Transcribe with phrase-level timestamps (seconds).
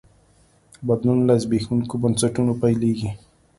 [0.87, 3.09] بدلون له زبېښونکو بنسټونو پیلېږي.